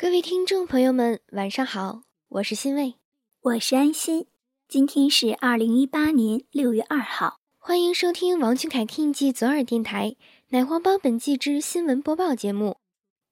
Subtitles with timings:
[0.00, 2.94] 各位听众朋友们，晚上好，我是欣慰，
[3.42, 4.28] 我是安心。
[4.66, 10.16] 今天是二零一八年六月二号，欢迎收听王俊凯 King 记左耳电台
[10.48, 12.78] 奶黄包本季之新闻播报节目。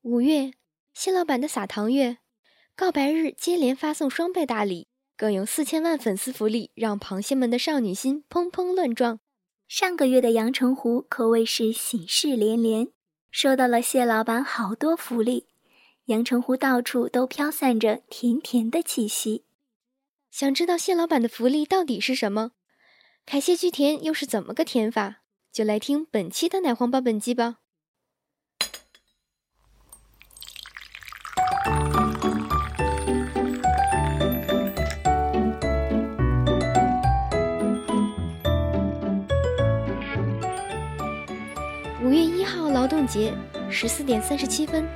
[0.03, 0.53] 五月，
[0.93, 2.19] 谢老板的撒糖月，
[2.77, 9.19] 告白日接连发送双倍大礼，更有四千万粉丝福利，让螃蟹们的少女心砰砰乱撞。
[9.67, 12.89] 上个月的阳澄湖可谓是喜事连连，
[13.31, 15.47] 收到了谢老板好多福利。
[16.09, 19.45] 阳澄湖到处都飘散着甜甜的气息。
[20.31, 22.53] 想知道蟹老板的福利到底是什么？
[23.27, 25.17] 凯蟹巨甜又是怎么个甜法？
[25.53, 27.59] 就来听本期的奶黄包本季吧。
[42.03, 43.37] 五月一号劳动节，
[43.71, 44.89] 十四点三十七分。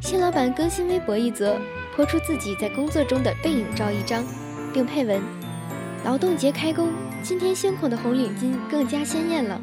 [0.00, 1.56] 谢老板更新微博一则，
[1.94, 4.24] 泼出自己在工作中的背影照一张，
[4.72, 5.20] 并配文
[6.04, 6.88] ：“劳动节开工，
[7.22, 9.60] 今天胸口的红领巾更加鲜艳了。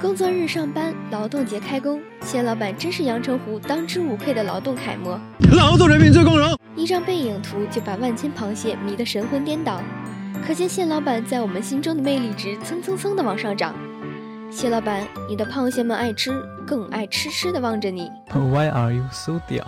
[0.00, 5.20] 工作日上班，劳动节开工，谢老板真是阳澄湖当之无愧的劳动楷模。
[5.52, 9.80] 劳动人民最光荣。”一张背影图就把万千螃蟹迷得神魂颠倒，
[10.44, 13.74] 可见谢老板在我们心中的魅力值蹭蹭蹭的往上涨。
[14.54, 16.30] 谢老板，你的螃蟹们爱吃，
[16.64, 18.08] 更爱痴痴的望着你。
[18.32, 19.66] Why are you so 屌？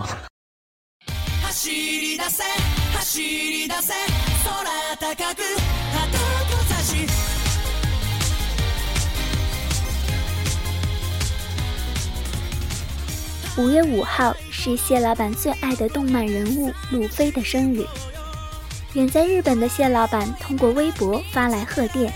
[13.59, 17.85] 五月五号是谢老板最爱的动漫人物路飞的生日，
[18.93, 22.13] 远在日本的谢老板通过微博发来贺电。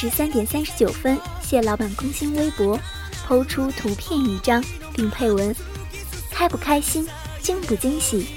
[0.00, 1.18] 十三点三十九分。
[1.42, 2.78] 谢老板更新微博，
[3.26, 4.62] 抛出图片一张，
[4.94, 5.52] 并配文
[6.30, 7.04] ：“开不开心，
[7.42, 8.28] 惊不惊喜，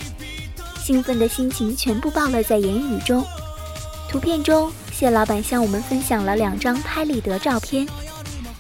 [0.84, 3.24] 兴奋的心情全部暴露在言语中。”
[4.10, 7.88] 图片中，谢老板向我们分享了两张拍立得照片。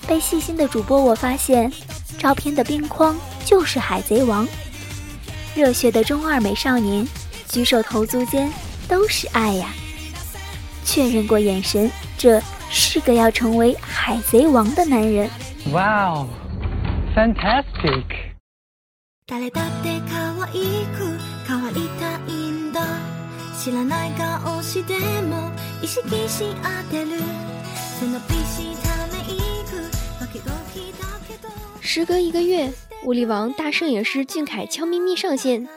[0.06, 1.74] 被细心的主播我发现，
[2.20, 4.48] 照片的边框就是海贼王。
[5.56, 7.08] 热血的中二美少年，
[7.50, 8.54] 举手投足间
[8.88, 9.74] 都是爱呀！
[10.86, 12.40] 确认过眼神，这。
[12.74, 15.30] 是个要成为海贼王的男人。
[15.72, 16.28] Wow,
[17.14, 18.06] fantastic！
[31.82, 32.72] 时隔一个月，
[33.04, 35.68] 物理王大摄影师俊凯悄咪咪上线。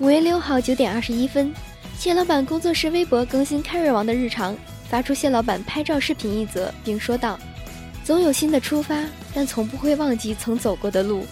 [0.00, 1.54] 五月六号九点二十一分，
[1.96, 4.56] 谢老板工作室微博更新开瑞王的日常。
[4.88, 7.38] 发出谢老板拍照视频一则，并说道
[8.04, 9.04] ：“总有新的出发，
[9.34, 11.26] 但从不会忘记曾走过的路。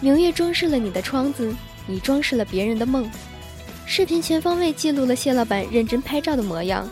[0.00, 1.54] 明月装饰了你的窗子，
[1.86, 3.10] 你装饰了别人的梦。”
[3.86, 6.88] 视频全方位记录了谢老板认真拍照的模样。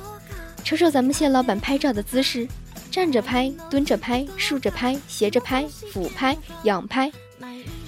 [0.64, 2.46] 瞅瞅咱们谢老板拍照的姿势：
[2.90, 7.10] 站着拍、蹲着拍、竖着拍、斜着拍、俯拍、仰拍。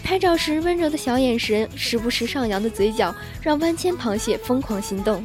[0.05, 5.25] 拍照时温柔的小眼神，时不时上扬的嘴角，让万千螃蟹疯狂心动。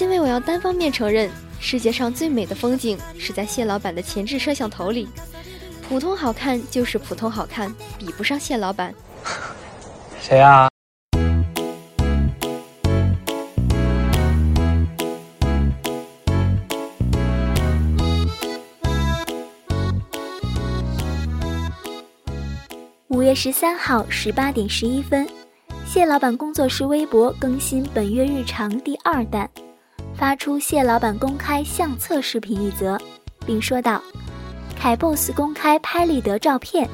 [0.00, 1.28] 因为我要单方面承认。
[1.64, 5.08] 世界上最美的风景是在谢老板的前置摄像头里，
[5.88, 8.92] 普通好看就是普通好看，比不上谢老板。
[10.20, 10.68] 谁啊？
[23.06, 25.26] 五月十三号十八点十一分，
[25.86, 29.48] 谢老板工作室微博更新本月日常第二弹。
[30.22, 32.96] 发出谢老板公开相册视频一则，
[33.44, 34.00] 并说道
[34.78, 36.88] ：“凯 boss 公开拍立得照片，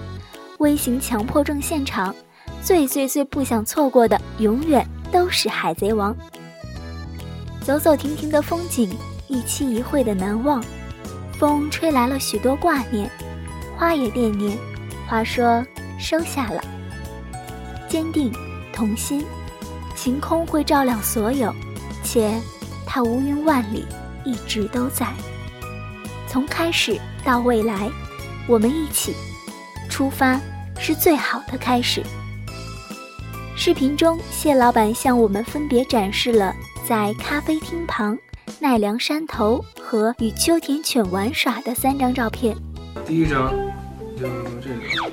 [0.61, 2.15] 微型强迫症现场，
[2.63, 4.83] 最最最不想错过的，永远
[5.13, 6.17] 都是海贼王。
[7.61, 8.91] 走走停停的风景，
[9.27, 10.65] 一期一会的难忘。
[11.39, 13.11] 风吹来了许多挂念，
[13.77, 14.57] 花也惦念，
[15.07, 15.63] 花说
[15.99, 16.65] 收下了。
[17.91, 18.33] 坚定，
[18.73, 19.23] 童心，
[19.95, 21.55] 晴空会照亮所有，
[22.03, 22.41] 且
[22.91, 23.85] 它无云万里，
[24.25, 25.07] 一直都在。
[26.27, 27.91] 从开始到未来，
[28.49, 29.15] 我们一起
[29.91, 30.41] 出发
[30.79, 32.03] 是最好的开始。
[33.55, 36.55] 视频中，谢老板向我们分别展示了
[36.89, 38.17] 在咖啡厅旁。
[38.59, 42.57] 奈良山头和与秋田犬玩耍的三张照片。
[43.07, 43.53] 第一张
[44.17, 44.27] 就
[44.63, 45.11] 这个，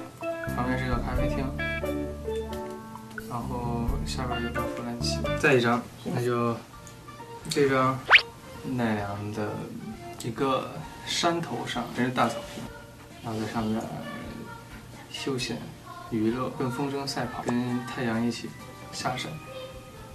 [0.56, 1.46] 旁边是个咖啡厅，
[3.30, 5.18] 然后下边有个弗兰奇。
[5.38, 6.56] 再一张，那就
[7.50, 7.98] 这张
[8.64, 9.50] 奈良的
[10.24, 10.72] 一个
[11.06, 12.64] 山头上，这是大草坪，
[13.24, 13.82] 然后在上面
[15.12, 15.58] 休闲
[16.10, 18.50] 娱乐，跟风筝赛跑，跟太阳一起
[18.92, 19.32] 下山，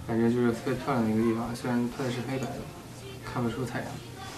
[0.07, 1.55] 感觉就是特别漂亮的一个地方。
[1.55, 2.57] 虽然拍的是黑白的。
[3.23, 3.87] 看不出太阳，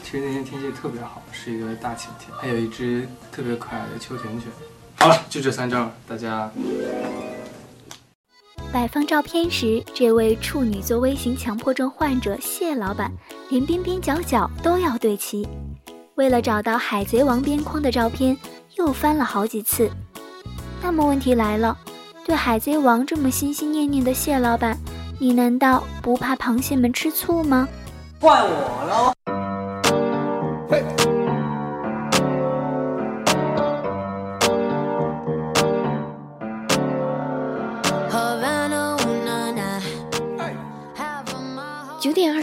[0.04, 4.52] 其实那天天气特别好，是一个大晴天，还有一只特别可爱的秋田犬。
[4.98, 6.52] 好了，就这三张，大家。
[8.74, 13.12] 摆放照片时，这位处女座微型强迫症患者谢老板
[13.50, 15.48] 连边边角角都要对齐，
[16.16, 18.36] 为了找到海贼王边框的照片，
[18.76, 19.92] 又翻了好几次。
[20.82, 21.78] 那么问题来了，
[22.26, 24.76] 对海贼王这么心心念念的谢老板，
[25.20, 27.68] 你难道不怕螃蟹们吃醋吗？
[28.20, 29.14] 怪我喽！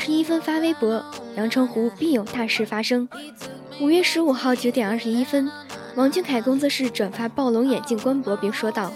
[0.00, 1.04] 十一分发微博，
[1.36, 3.06] 阳澄湖必有大事发生。
[3.80, 5.48] 五月十五号九点二十一分，
[5.94, 8.90] 王俊凯工作室转发暴龙眼镜官博，并说道：“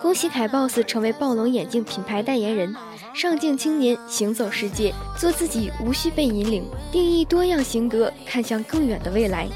[0.00, 2.74] 恭喜凯 boss 成为暴龙眼镜品牌代言人。”
[3.12, 9.48] 上镜青年，行走世界，做自己，无需被引领，定义多样性格，看向更远的未来。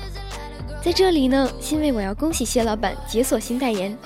[0.82, 3.96] 在这里呢，欣慰我要恭喜谢老板解锁新代言。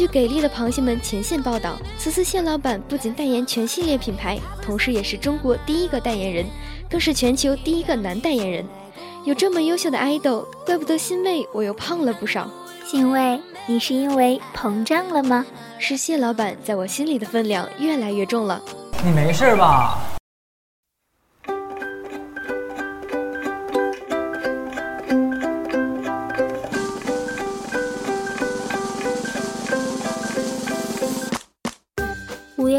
[0.00, 6.46] 据给力的螃蟹们前线报道，此次蟹老板不仅代言全系列品牌，同时也是中国第一个代言人，
[6.88, 8.64] 更是全球第一个男代言人。
[9.26, 12.50] 有这么优秀的爱豆，怪不得欣慰我又胖了不少。
[12.86, 15.44] 欣慰，你是因为膨胀了吗？
[15.78, 18.58] 是蟹老板在我心里的分量越来越重了。
[19.04, 19.98] 你没事吧？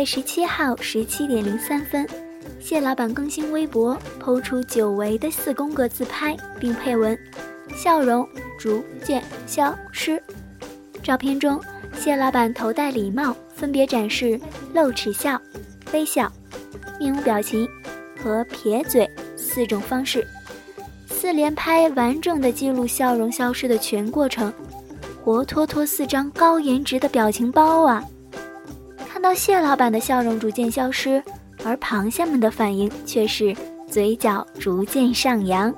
[0.05, 2.07] 十七号十七点零三分，
[2.59, 7.17] 谢老板更新微博，抛出久违的四宫格自拍，并配文
[7.75, 8.27] ：“笑容
[8.57, 10.21] 逐渐消失。”
[11.03, 11.59] 照片中，
[11.97, 14.39] 谢老板头戴礼帽，分别展示
[14.73, 15.39] 露齿笑。
[15.93, 16.31] 微笑、
[16.99, 17.67] 面无表情
[18.23, 20.25] 和撇嘴四种方式，
[21.07, 24.53] 四连拍完整的记录笑容消失的全过程，
[25.23, 28.03] 活脱脱四张高颜值的表情包啊！
[29.21, 31.21] 看到蟹老板的笑容逐渐消失，
[31.63, 33.55] 而螃蟹们的反应却是
[33.87, 35.71] 嘴角逐渐上扬。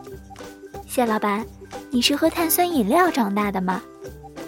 [0.87, 1.45] 蟹老板，
[1.89, 3.81] 你是喝碳酸饮料长大的吗？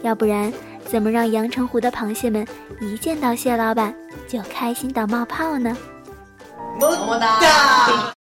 [0.02, 0.50] 要不然
[0.86, 2.48] 怎么让阳澄湖的螃蟹们
[2.80, 3.94] 一见到蟹老板？
[4.30, 5.76] 就开心到冒泡呢！
[6.80, 8.15] 么么哒！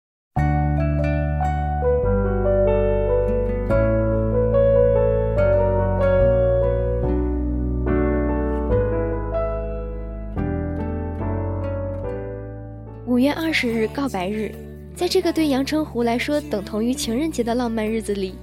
[13.22, 14.52] 五月二十日告白日，
[14.96, 18.34] 在这个对阳澄湖来说等同于情人节的浪漫日子里，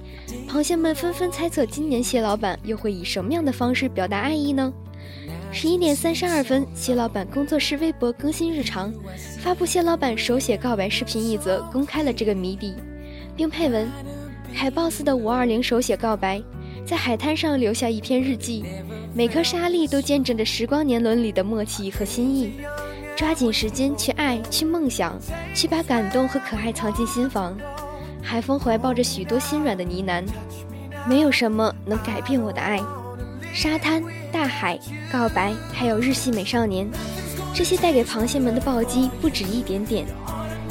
[0.48, 4.72] 螃蟹们纷纷猜测今年蟹老板又会以什么样的方式表达爱意呢？
[5.52, 8.90] 十一点三十二分，蟹老板工作室微博更新日常，
[9.40, 12.72] 发布蟹老板手写告白视频一则，公开了这个谜底，
[13.36, 13.86] 并配文：
[14.54, 16.42] 海豹似的五二零手写告白，
[16.86, 18.64] 在海滩上留下一篇日记，
[19.12, 22.52] 每颗沙粒都见证着时光年轮里的默契和心意，
[23.20, 25.14] 抓紧时间去爱，去梦想，
[25.54, 27.54] 去把感动和可爱藏进心房。
[28.22, 30.24] 海风怀抱着许多心软的呢喃，
[31.06, 32.80] 没有什么能改变我的爱。
[33.52, 34.80] 沙滩、大海、
[35.12, 36.88] 告白，还有日系美少年，
[37.52, 40.06] 这些带给螃蟹们的暴击不止一点点。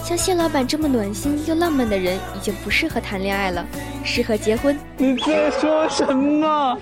[0.03, 3.63] 像谢老板这么暖心又浪漫的人，已经不适合谈恋爱了，
[4.03, 4.75] 适合结婚。
[4.97, 6.79] 你在说什么？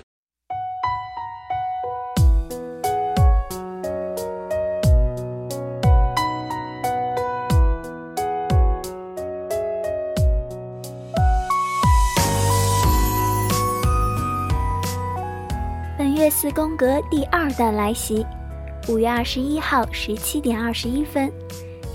[16.40, 18.24] 四宫格第二弹来袭，
[18.88, 21.34] 五月二十一号十七点二十一分，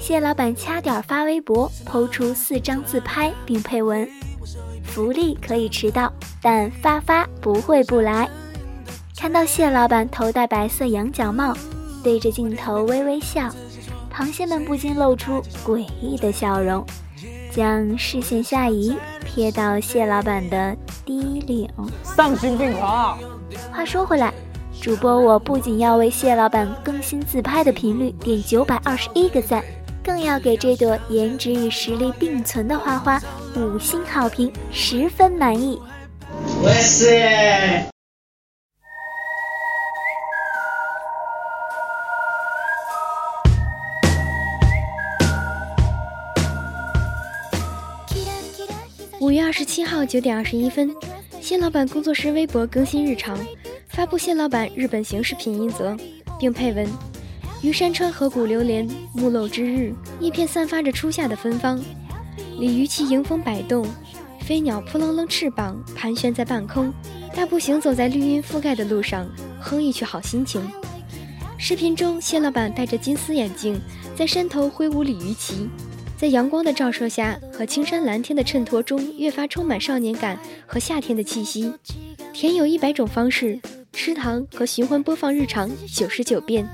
[0.01, 4.05] 谢老板掐点发微博，抛出四张自拍，并配文
[4.83, 8.29] ：“福利可以迟到，但发发不会不来。
[9.17, 11.57] 看到蟹老板头戴白色羊角帽，
[12.03, 13.49] 对着镜头微微笑，
[14.13, 16.85] 螃蟹们不禁露出诡异的笑容，
[17.53, 18.97] 将视线下移，
[19.37, 21.71] 瞥到蟹老板的低领。
[22.03, 23.17] 丧心病狂！
[23.73, 24.33] 话说回来，
[24.83, 29.65] 主播我不仅要为蟹老板更新自拍的频率点九百二十一个赞，
[30.05, 33.19] 更要给这朵颜值与实力并存的花花
[33.57, 35.81] 五星好评，十分满意。
[36.63, 37.89] 哇塞！
[49.19, 50.95] 五月二十七号九点二十一分，
[51.41, 53.39] 蟹老板工作室微博更新日常，
[53.93, 55.95] 发布蟹老板日本行视频一则，
[56.41, 56.89] 并配文
[57.63, 61.79] ：“于山川河谷流连，木漏之日，一片散发着初夏的芬芳。
[62.59, 63.87] 鲤鱼鳍迎风摆动，
[64.41, 66.91] 飞鸟扑棱棱翅膀盘旋在半空，
[67.37, 69.29] 大步行走在绿荫覆盖的路上，
[69.61, 70.67] 哼一曲好心情。”
[71.59, 73.79] 视频中，蟹老板戴着金丝眼镜，
[74.17, 75.69] 在山头挥舞鲤鱼鳍。
[76.17, 81.71] 在阳光的照射下和青山蓝天的衬托中，越发充满少年感和夏天的气息。
[82.33, 83.61] 甜有一百种方式，
[83.93, 86.69] 吃糖和循环播放日常九十九遍。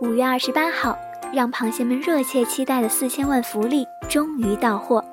[0.00, 0.96] 五月二十八号。
[1.32, 5.04] 让螃蟹们热切期待的四千万福利终于到货。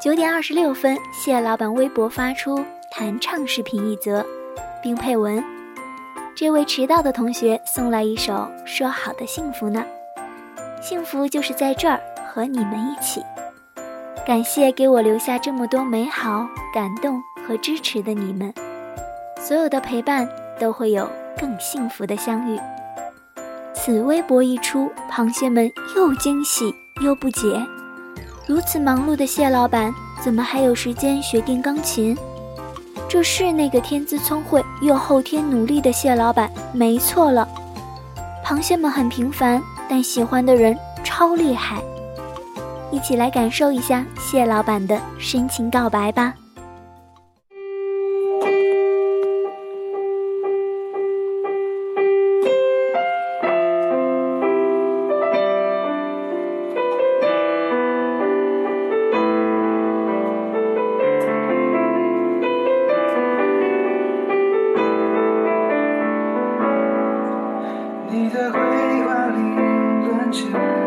[0.00, 4.24] 九点二十六分，蟹老板微博发出弹唱视频一则，
[4.82, 5.42] 并配文
[6.34, 8.32] ：“这位迟到的同学送来一首
[8.64, 9.84] 《说好的幸福》呢，
[10.80, 12.00] 幸福就是在这儿
[12.32, 13.22] 和你们一起。
[14.26, 18.52] 感谢给我留下这么多美好、感动和支持的你们，
[19.38, 21.08] 所有的陪伴都会有
[21.38, 22.58] 更幸福的相遇。”
[23.72, 27.40] 此微博一出，螃蟹们又惊喜又不解。
[28.46, 32.14] 如此忙碌的蟹老板，怎么还有时间学电钢琴？
[33.10, 37.46] 这是那个天资聪慧又后天努力的蟹老板，没错了。
[38.44, 41.82] 螃蟹们很平凡，但喜欢的人超厉害。
[42.92, 46.32] 一起来感受一下蟹老板的深情告白吧。
[68.40, 68.58] 在回
[68.96, 70.79] 忆里沦陷。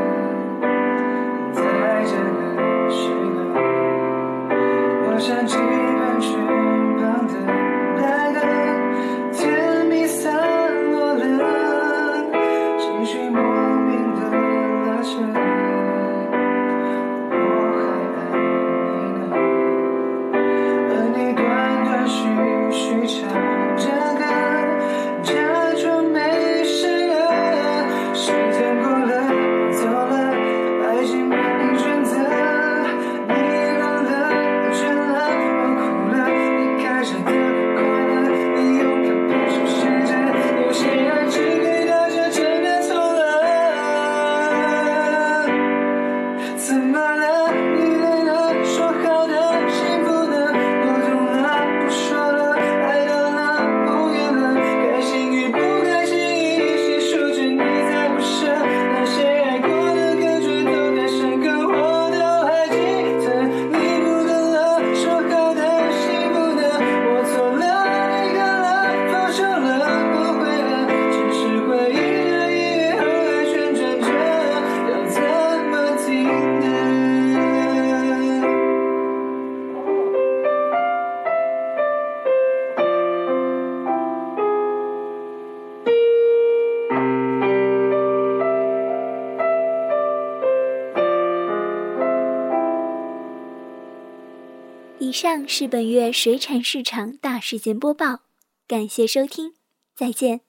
[95.13, 98.21] 上是本月水产市场大事件播报，
[98.67, 99.53] 感谢收听，
[99.95, 100.41] 再见，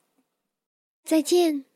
[1.04, 1.73] 再见。